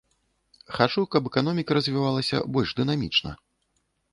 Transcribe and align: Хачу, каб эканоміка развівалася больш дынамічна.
Хачу, 0.77 1.03
каб 1.15 1.29
эканоміка 1.31 1.77
развівалася 1.79 2.37
больш 2.57 2.69
дынамічна. 2.81 3.31